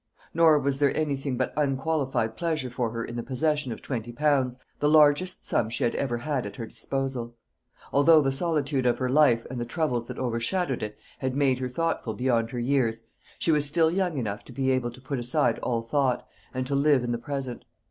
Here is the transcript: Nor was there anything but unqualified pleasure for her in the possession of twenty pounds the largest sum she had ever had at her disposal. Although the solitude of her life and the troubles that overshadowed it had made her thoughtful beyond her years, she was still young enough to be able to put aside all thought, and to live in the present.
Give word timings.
Nor 0.33 0.57
was 0.57 0.79
there 0.79 0.97
anything 0.97 1.37
but 1.37 1.53
unqualified 1.55 2.35
pleasure 2.35 2.71
for 2.71 2.89
her 2.89 3.05
in 3.05 3.17
the 3.17 3.21
possession 3.21 3.71
of 3.71 3.83
twenty 3.83 4.11
pounds 4.11 4.57
the 4.79 4.89
largest 4.89 5.47
sum 5.47 5.69
she 5.69 5.83
had 5.83 5.93
ever 5.93 6.17
had 6.17 6.47
at 6.47 6.55
her 6.55 6.65
disposal. 6.65 7.35
Although 7.93 8.19
the 8.19 8.31
solitude 8.31 8.87
of 8.87 8.97
her 8.97 9.09
life 9.11 9.45
and 9.51 9.61
the 9.61 9.63
troubles 9.63 10.07
that 10.07 10.17
overshadowed 10.17 10.81
it 10.81 10.97
had 11.19 11.35
made 11.35 11.59
her 11.59 11.69
thoughtful 11.69 12.15
beyond 12.15 12.49
her 12.49 12.57
years, 12.59 13.03
she 13.37 13.51
was 13.51 13.67
still 13.67 13.91
young 13.91 14.17
enough 14.17 14.43
to 14.45 14.51
be 14.51 14.71
able 14.71 14.89
to 14.89 15.01
put 15.01 15.19
aside 15.19 15.59
all 15.59 15.83
thought, 15.83 16.27
and 16.51 16.65
to 16.65 16.73
live 16.73 17.03
in 17.03 17.11
the 17.11 17.19
present. 17.19 17.63